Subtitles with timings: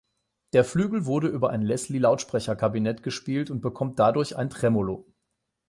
[0.53, 5.05] Der Flügel wurde über ein Leslie-Lautsprecher-Kabinett gespielt und bekommt dadurch ein Tremolo.